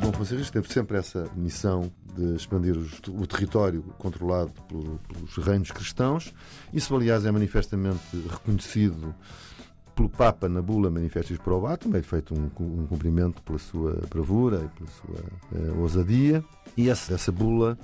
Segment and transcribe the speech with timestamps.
[0.00, 6.34] Dom Francisco teve sempre essa missão de expandir os, o território controlado pelos reinos cristãos.
[6.72, 9.14] Isso, aliás, é manifestamente reconhecido
[9.94, 14.68] pelo Papa na bula Manifestis Probatum, é feito um, um cumprimento pela sua bravura e
[14.78, 15.24] pela sua
[15.54, 16.44] eh, ousadia.
[16.76, 17.78] E essa, essa bula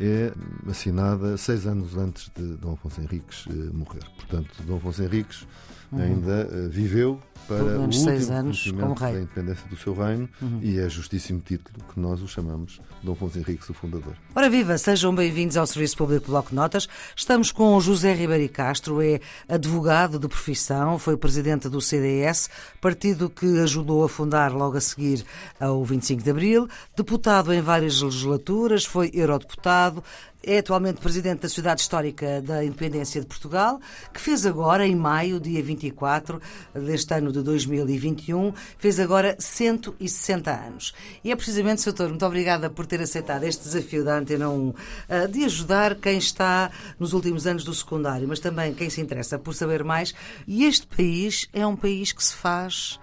[0.00, 0.32] é
[0.70, 4.04] assinada seis anos antes de Dom Afonso Henriques eh, morrer.
[4.16, 5.46] Portanto, Dom Afonso Henriques
[5.90, 6.00] uhum.
[6.00, 9.14] ainda eh, viveu para o último seis anos como rei.
[9.14, 10.60] da independência do seu reino uhum.
[10.62, 14.14] e é justíssimo título que nós o chamamos Dom Afonso Henriques, o fundador.
[14.34, 16.86] Ora viva, sejam bem-vindos ao Serviço Público Bloco de Notas.
[17.16, 23.60] Estamos com José Ribeiro Castro, é advogado de profissão, foi presidente do CDS, partido que
[23.60, 25.24] ajudou a fundar logo a seguir
[25.58, 30.04] ao 25 de Abril, deputado em várias legislaturas, foi eurodeputado,
[30.42, 33.80] é atualmente presidente da Sociedade Histórica da Independência de Portugal,
[34.12, 36.40] que fez agora, em maio, dia 24
[36.74, 40.94] deste ano de 2021, fez agora 160 anos.
[41.24, 41.92] E é precisamente, Sr.
[41.92, 44.74] Doutor, muito obrigada por ter aceitado este desafio da Antena 1
[45.08, 49.38] eh, de ajudar quem está nos últimos anos do secundário, mas também quem se interessa
[49.38, 50.14] por saber mais.
[50.46, 52.98] E este país é um país que se faz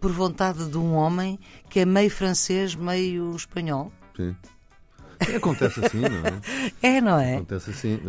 [0.00, 3.92] por vontade de um homem que é meio francês, meio espanhol.
[4.16, 4.34] Sim.
[5.36, 6.40] Acontece assim, não é?
[6.96, 7.36] É, não é?
[7.36, 8.00] Acontece assim.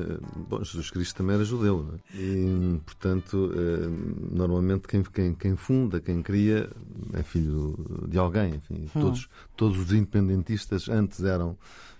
[0.50, 2.22] Bom, Jesus Cristo também era judeu, não é?
[2.22, 3.90] E, portanto, eh,
[4.32, 6.70] normalmente quem, quem, quem funda, quem cria,
[7.14, 7.76] é filho
[8.08, 8.56] de alguém.
[8.56, 9.02] Enfim, hum.
[9.02, 11.58] todos, todos os independentistas antes eram,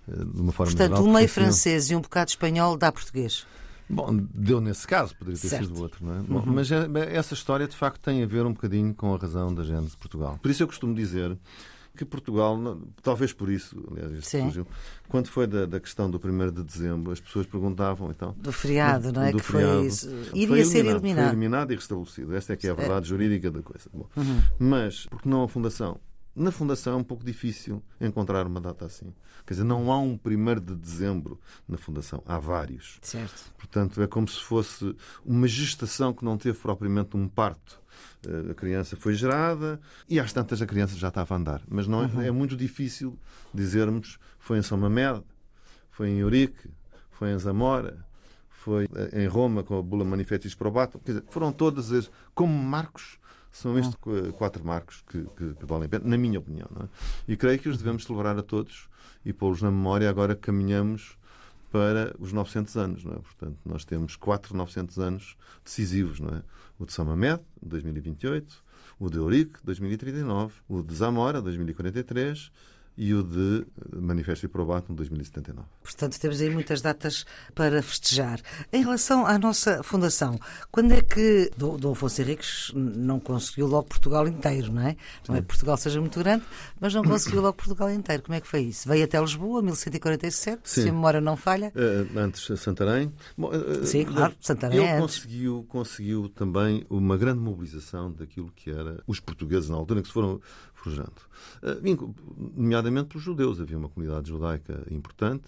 [0.08, 3.46] eh, de uma forma Portanto, geral, um meio francês e um bocado espanhol dá português.
[3.88, 5.66] Bom, deu nesse caso, poderia ter certo.
[5.66, 6.18] sido outro, não é?
[6.18, 6.24] Uhum.
[6.24, 9.62] Bom, mas essa história, de facto, tem a ver um bocadinho com a razão da
[9.62, 10.38] gênese de Portugal.
[10.40, 11.36] Por isso eu costumo dizer
[11.96, 12.58] que Portugal,
[13.02, 14.66] talvez por isso, aliás, surgiu,
[15.08, 18.34] quando foi da, da, questão do 1 de dezembro, as pessoas perguntavam então.
[18.38, 19.32] Do feriado, não é?
[19.32, 21.24] Do que feriado, foi, iria foi ser eliminado.
[21.24, 22.34] Foi eliminado e restabelecido.
[22.34, 23.08] Esta é que é a verdade é.
[23.08, 23.90] jurídica da coisa.
[23.92, 24.42] Bom, uhum.
[24.58, 26.00] Mas, porque não a Fundação?
[26.34, 29.12] Na Fundação é um pouco difícil encontrar uma data assim.
[29.46, 31.38] Quer dizer, não há um 1 de dezembro
[31.68, 32.98] na Fundação, há vários.
[33.02, 33.52] Certo.
[33.56, 37.80] Portanto, é como se fosse uma gestação que não teve propriamente um parto.
[38.26, 41.62] Eh, a criança foi gerada e às tantas a criança já estava a andar.
[41.68, 42.22] Mas não é, uhum.
[42.22, 43.18] é muito difícil
[43.52, 45.22] dizermos foi em São Mamed,
[45.90, 46.70] foi em Eurique,
[47.10, 48.04] foi em Zamora,
[48.48, 50.98] foi eh, em Roma com a Bula Manifestis Probatum.
[51.00, 53.18] Quer dizer, foram todas as, como marcos,
[53.52, 54.32] são estes uhum.
[54.32, 56.68] quatro marcos que, que, que, valem a pena, na minha opinião.
[56.80, 56.88] É?
[57.28, 58.88] E creio que os devemos celebrar a todos
[59.24, 61.18] e pô-los na memória agora que caminhamos
[61.70, 63.04] para os 900 anos.
[63.04, 63.16] Não é?
[63.16, 66.18] Portanto, nós temos quatro 900 anos decisivos.
[66.18, 66.42] Não é?
[66.78, 68.64] O de São Mamed, 2028,
[68.98, 72.50] o de Eurique, 2039, o de Zamora, 2043
[72.96, 75.66] e o de Manifesto e Probatum 2079.
[75.82, 78.40] Portanto, temos aí muitas datas para festejar.
[78.72, 80.38] Em relação à nossa fundação,
[80.70, 84.96] quando é que Dom Afonso Henriques não conseguiu logo Portugal inteiro, não é?
[85.28, 86.44] Não é que Portugal seja muito grande,
[86.80, 88.22] mas não conseguiu logo Portugal inteiro.
[88.22, 88.88] Como é que foi isso?
[88.88, 90.82] Veio até Lisboa, 1147, Sim.
[90.82, 91.72] se a memória não falha.
[91.74, 93.12] Uh, antes Santarém.
[93.36, 98.70] Bom, uh, Sim, claro, Santarém ele é conseguiu, conseguiu também uma grande mobilização daquilo que
[98.70, 100.40] era os portugueses na altura, que se foram
[100.82, 101.12] forjando.
[101.62, 102.14] Uh,
[102.56, 103.60] nomeadamente pelos judeus.
[103.60, 105.44] Havia uma comunidade judaica importante.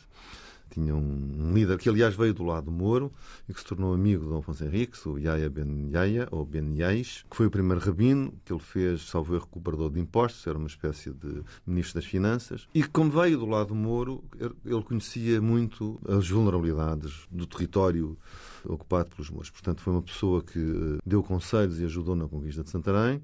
[0.70, 3.12] Tinha um líder que, aliás, veio do lado do Moro
[3.48, 6.74] e que se tornou amigo de Dom Afonso Henriques, o Yaya Ben Yaya, ou Ben
[6.76, 10.58] Yais, que foi o primeiro rabino que ele fez, salvo erro, cobrador de impostos, era
[10.58, 12.66] uma espécie de ministro das Finanças.
[12.74, 14.24] E como veio do lado do Moro,
[14.64, 18.18] ele conhecia muito as vulnerabilidades do território
[18.64, 19.50] ocupado pelos mouros.
[19.50, 23.22] Portanto, foi uma pessoa que eh, deu conselhos e ajudou na conquista de Santarém.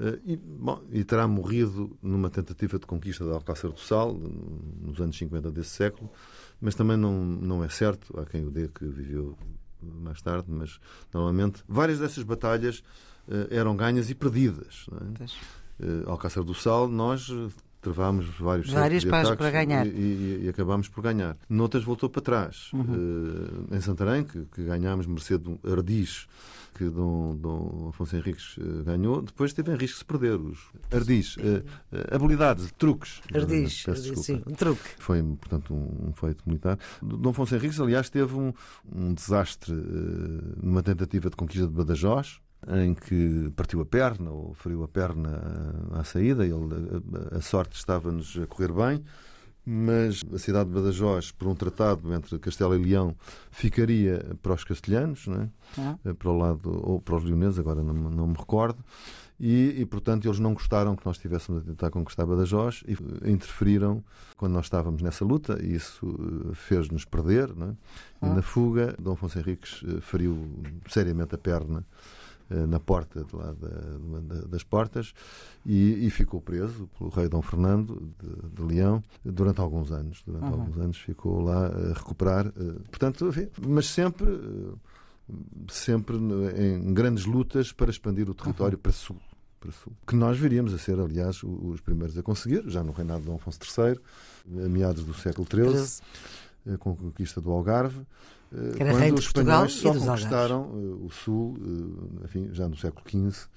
[0.00, 4.98] Eh, e, bom, e, terá morrido numa tentativa de conquista de Alcácer do Sal, nos
[4.98, 6.10] anos 50 desse século,
[6.60, 9.36] mas também não, não é certo, há quem o dê que viveu
[9.82, 10.78] mais tarde, mas
[11.12, 12.78] normalmente várias dessas batalhas
[13.28, 14.86] uh, eram ganhas e perdidas.
[14.90, 15.84] É?
[15.84, 17.30] Uh, Alcácer do Sal, nós
[17.80, 19.86] travámos vários Várias para, para ganhar.
[19.86, 21.36] E, e, e, acabámos por ganhar.
[21.48, 22.70] Noutras voltou para trás.
[22.74, 22.82] Uhum.
[23.70, 26.26] Uh, em Santarém, que, que ganhámos mercê de um Ardiz,
[26.74, 29.22] que Dom, Dom Afonso Henriques uh, ganhou.
[29.22, 30.58] Depois teve em risco de se perder os
[30.92, 31.36] Ardiz.
[31.36, 31.64] Uh,
[32.10, 33.20] habilidades, truques.
[33.34, 34.88] Ardiz, Ardiz sim, um truque.
[34.98, 36.78] Foi, portanto, um, um feito militar.
[37.02, 38.52] Dom Afonso Henriques, aliás, teve um,
[38.92, 39.72] um desastre
[40.62, 45.40] numa tentativa de conquista de Badajoz, em que partiu a perna ou feriu a perna
[45.92, 46.44] à saída.
[46.44, 46.54] Ele,
[47.32, 49.02] a, a sorte estava-nos a correr bem.
[49.64, 53.14] Mas a cidade de Badajoz, por um tratado entre Castelo e Leão,
[53.50, 55.48] ficaria para os castelhanos, é?
[55.78, 55.96] Ah.
[56.18, 58.82] para o lado, ou para os leoneses, agora não, não me recordo,
[59.38, 62.92] e, e, portanto eles não gostaram que nós estivéssemos a tentar conquistar Badajoz e
[63.30, 64.04] interferiram
[64.36, 66.06] quando nós estávamos nessa luta e isso
[66.50, 67.48] eh, fez-nos perder.
[67.48, 67.70] É?
[67.70, 67.76] E
[68.20, 68.34] ah.
[68.34, 72.19] na fuga, Dom Afonso Henriques eh, feriu seriamente a perna eh,
[72.68, 75.12] na porta de lá da, das portas
[75.64, 80.22] e, e, ficou preso pelo rei Dom Fernando de, de Leão durante alguns anos.
[80.26, 80.52] Durante uhum.
[80.52, 82.52] alguns anos ficou lá a recuperar.
[82.90, 84.26] Portanto, enfim, mas sempre
[85.68, 88.82] sempre em grandes lutas para expandir o território uhum.
[88.82, 89.16] para sul
[89.60, 89.92] para sul.
[90.06, 93.36] Que nós viríamos a ser, aliás, os primeiros a conseguir, já no reinado de Dom
[93.36, 94.00] Afonso III,
[94.64, 98.06] a meados do século XIII, eh, com a conquista do Algarve.
[98.52, 101.56] Eh, que era quando os espanhóis só conquistaram eh, o sul,
[102.24, 103.48] enfim, já no século XV,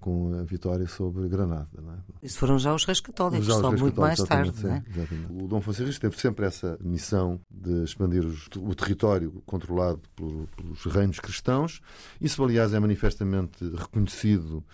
[0.00, 1.68] com a vitória sobre Granada.
[1.76, 2.26] É?
[2.26, 4.58] Isso foram já os reis católicos, já só muito mais tarde.
[4.58, 4.82] Sim, é?
[5.30, 10.84] O Dom Afonso teve sempre essa missão de expandir os, o território controlado por, pelos
[10.86, 11.80] reinos cristãos.
[12.20, 14.64] Isso, aliás, é manifestamente reconhecido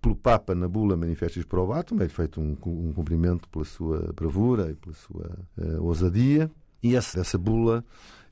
[0.00, 4.74] pelo Papa na bula Manifestos Probatum, é feito um, um cumprimento pela sua bravura e
[4.74, 6.50] pela sua uh, ousadia,
[6.82, 7.84] e essa, essa bula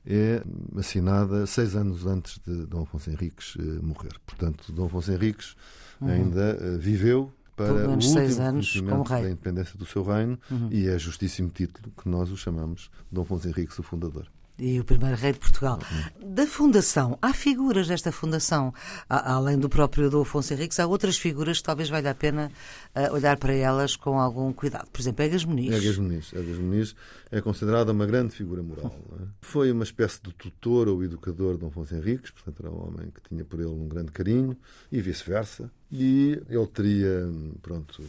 [0.05, 0.41] é
[0.77, 4.13] assinada seis anos antes de Dom Afonso Henriques uh, morrer.
[4.25, 5.55] Portanto, Dom Afonso Henriques
[5.99, 6.07] uhum.
[6.07, 9.23] ainda uh, viveu para o último seis anos como rei.
[9.23, 10.69] da independência do seu reino uhum.
[10.71, 14.27] e é justíssimo título que nós o chamamos Dom Afonso Henriques, o fundador
[14.59, 15.79] e o primeiro rei de Portugal.
[16.19, 18.73] Da fundação, há figuras desta fundação,
[19.07, 22.51] além do próprio Dom Afonso Henriques, há outras figuras que talvez valha a pena
[22.95, 24.87] uh, olhar para elas com algum cuidado.
[24.91, 25.73] Por exemplo, Egas Muniz.
[25.73, 26.33] Egas Muniz.
[26.33, 26.95] Egas Muniz
[27.31, 28.95] é considerada uma grande figura moral.
[29.19, 29.23] É?
[29.41, 33.11] Foi uma espécie de tutor ou educador de Dom Afonso Henriques, portanto era um homem
[33.11, 34.57] que tinha por ele um grande carinho
[34.91, 35.71] e vice-versa.
[35.89, 37.25] E ele teria,
[37.61, 38.03] pronto,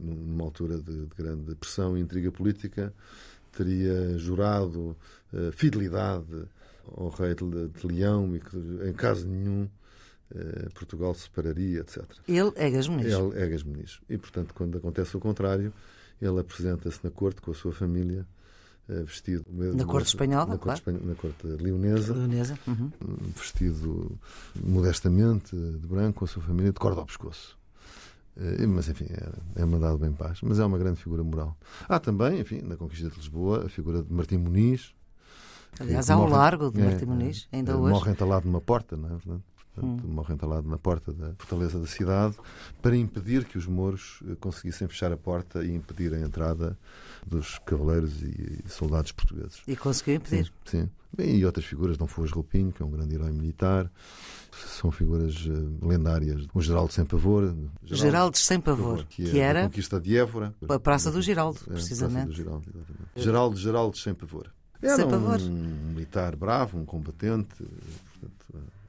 [0.00, 2.94] numa altura de, de grande pressão e intriga política,
[3.52, 4.96] teria jurado
[5.32, 6.48] uh, fidelidade
[6.96, 8.56] ao rei de, de Leão e que,
[8.88, 9.68] em caso nenhum,
[10.32, 12.04] uh, Portugal se separaria, etc.
[12.26, 13.06] Ele é Gasmuniz.
[13.06, 14.00] Ele é Gasmuniz.
[14.08, 15.72] E, portanto, quando acontece o contrário,
[16.20, 18.26] ele apresenta-se na corte com a sua família
[18.88, 20.82] uh, vestido na corte espanhola, na claro.
[20.82, 22.58] corte, na corte leonesa, leonesa.
[22.66, 22.90] Uhum.
[23.36, 24.18] vestido
[24.62, 27.59] modestamente de branco com a sua família de corda ao pescoço.
[28.36, 30.40] Eh, mas, enfim, é, é mandado bem paz.
[30.42, 31.56] Mas é uma grande figura moral.
[31.88, 34.94] Há também, enfim, na conquista de Lisboa, a figura de Martim Muniz.
[35.78, 37.92] Aliás, há o largo de Martim é, Muniz, ainda é, hoje.
[37.92, 39.42] Morre entalado numa porta, não é verdade?
[39.74, 40.12] Portanto, hum.
[40.12, 42.34] morre entalado na porta da fortaleza da cidade
[42.82, 46.76] para impedir que os mouros eh, conseguissem fechar a porta e impedir a entrada
[47.26, 49.62] dos cavaleiros e soldados portugueses.
[49.66, 50.52] E conseguiu impedir?
[50.64, 50.82] Sim.
[50.82, 50.90] sim.
[51.16, 53.90] Bem, e outras figuras, Dom Foz Roupinho, que é um grande herói militar,
[54.52, 56.46] são figuras uh, lendárias.
[56.54, 57.42] O Geraldo Sem Pavor.
[57.42, 60.54] Geraldo, Geraldo Sem Pavor, que, que era a conquista de Évora.
[60.68, 62.18] A Praça do Geraldo, precisamente.
[62.18, 63.22] É, Praça do Geraldo, exatamente.
[63.24, 64.50] Geraldo, Geraldo Sem Pavor.
[64.82, 65.40] Era Sem pavor.
[65.40, 67.54] um militar bravo, um combatente.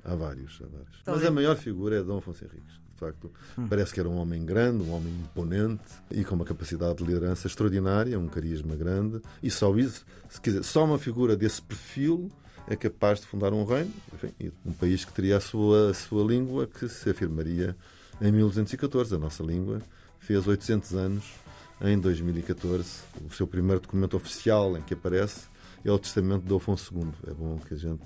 [0.03, 1.01] Há vários, há vários.
[1.05, 3.67] Mas a maior figura é Dom Afonso Henriques facto, hum.
[3.67, 5.81] parece que era um homem grande, um homem imponente
[6.11, 9.19] e com uma capacidade de liderança extraordinária, um carisma grande.
[9.41, 12.31] E só isso, se quiser, só uma figura desse perfil
[12.67, 16.23] é capaz de fundar um reino, enfim, um país que teria a sua, a sua
[16.23, 17.75] língua que se afirmaria
[18.21, 19.15] em 1214.
[19.15, 19.81] A nossa língua
[20.19, 21.23] fez 800 anos
[21.81, 22.87] em 2014.
[23.27, 25.49] O seu primeiro documento oficial em que aparece
[25.83, 27.11] é o Testamento de Afonso II.
[27.27, 28.03] É bom que a gente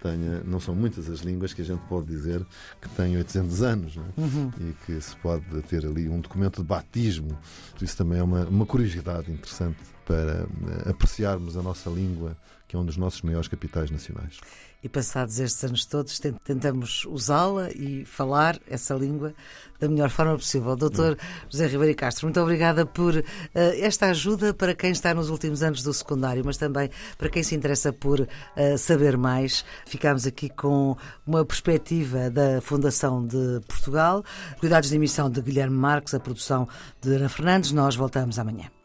[0.00, 2.44] tenha, não são muitas as línguas que a gente pode dizer
[2.80, 4.20] que têm 800 anos é?
[4.20, 4.50] uhum.
[4.60, 7.38] e que se pode ter ali um documento de batismo.
[7.80, 9.78] Isso também é uma, uma curiosidade interessante
[10.10, 12.36] para eh, apreciarmos a nossa língua,
[12.66, 14.40] que é um dos nossos maiores capitais nacionais
[14.82, 19.34] e passados estes anos todos tentamos usá-la e falar essa língua
[19.78, 20.74] da melhor forma possível.
[20.74, 21.18] Doutor
[21.48, 23.22] José Ribeiro Castro, muito obrigada por uh,
[23.54, 27.54] esta ajuda para quem está nos últimos anos do secundário, mas também para quem se
[27.54, 28.26] interessa por uh,
[28.78, 29.64] saber mais.
[29.86, 30.96] Ficamos aqui com
[31.26, 34.24] uma perspectiva da Fundação de Portugal,
[34.58, 36.66] cuidados de emissão de Guilherme Marques, a produção
[37.00, 37.72] de Ana Fernandes.
[37.72, 38.79] Nós voltamos amanhã.